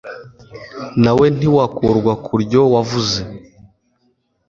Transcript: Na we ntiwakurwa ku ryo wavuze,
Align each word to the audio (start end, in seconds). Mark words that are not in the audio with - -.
Na 1.03 1.11
we 1.17 1.25
ntiwakurwa 1.37 2.13
ku 2.25 2.33
ryo 2.43 2.61
wavuze, 2.73 3.19